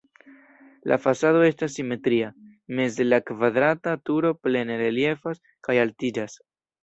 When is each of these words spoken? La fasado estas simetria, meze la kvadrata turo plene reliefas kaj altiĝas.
La 0.91 0.95
fasado 1.01 1.43
estas 1.49 1.75
simetria, 1.79 2.29
meze 2.79 3.05
la 3.07 3.19
kvadrata 3.27 3.93
turo 4.11 4.33
plene 4.47 4.79
reliefas 4.83 5.43
kaj 5.69 5.77
altiĝas. 5.85 6.41